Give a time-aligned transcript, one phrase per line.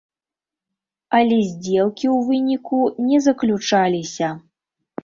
[1.17, 2.81] Але здзелкі ў выніку
[3.13, 4.37] не заключаліся.